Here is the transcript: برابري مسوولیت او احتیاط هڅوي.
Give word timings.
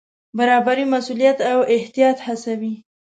برابري 0.37 0.85
مسوولیت 0.93 1.37
او 1.51 1.59
احتیاط 1.75 2.17
هڅوي. 2.27 2.73